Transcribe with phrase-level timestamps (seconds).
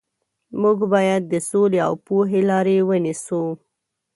[0.61, 3.43] موږ باید د سولې او پوهې لارې ونیسو.